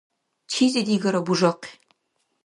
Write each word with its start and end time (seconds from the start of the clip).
Чизи-дигара 0.51 1.21
бужахъи. 1.25 1.71